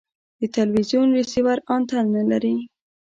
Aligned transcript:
د 0.39 0.41
تلوزیون 0.55 1.07
ریسیور 1.17 1.57
انتن 1.75 2.05
نلري 2.15 2.55